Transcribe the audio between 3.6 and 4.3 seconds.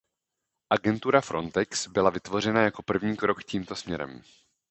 směrem.